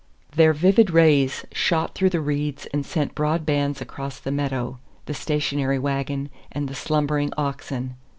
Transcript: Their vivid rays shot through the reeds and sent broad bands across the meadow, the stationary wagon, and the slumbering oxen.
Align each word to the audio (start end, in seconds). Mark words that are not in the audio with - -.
Their 0.35 0.51
vivid 0.53 0.89
rays 0.89 1.45
shot 1.51 1.93
through 1.93 2.09
the 2.09 2.21
reeds 2.21 2.65
and 2.73 2.83
sent 2.83 3.13
broad 3.13 3.45
bands 3.45 3.81
across 3.81 4.19
the 4.19 4.31
meadow, 4.31 4.79
the 5.05 5.13
stationary 5.13 5.77
wagon, 5.77 6.31
and 6.51 6.67
the 6.67 6.73
slumbering 6.73 7.31
oxen. 7.37 7.93